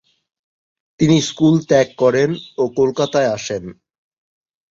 তিনি 0.99 1.17
স্কুল 1.29 1.55
ত্যাগ 1.69 1.87
করেন 2.01 2.29
ও 2.57 2.63
কলকাতায় 2.77 3.29
আসেন। 3.37 3.63